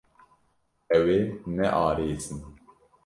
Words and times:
Ew 0.97 1.05
ê 1.17 1.19
nearêsin. 1.55 2.39